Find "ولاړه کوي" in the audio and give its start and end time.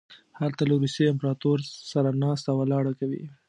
2.55-3.23